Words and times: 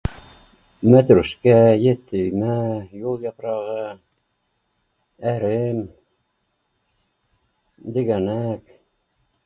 Мәтрүшкә, 0.93 1.53
йөҙ 1.87 1.99
төймә, 2.13 2.55
юл 3.03 3.21
япрағы, 3.27 3.77
әрем, 5.35 5.85
дегәнәк 7.99 8.79